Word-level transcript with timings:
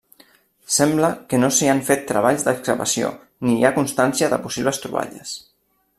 Sembla 0.75 1.09
que 1.33 1.39
no 1.43 1.49
s'hi 1.57 1.69
han 1.73 1.83
fet 1.91 2.01
treballs 2.13 2.47
d'excavació 2.47 3.13
ni 3.49 3.59
hi 3.59 3.69
ha 3.71 3.75
constància 3.79 4.31
de 4.35 4.41
possibles 4.47 4.83
troballes. 4.87 5.37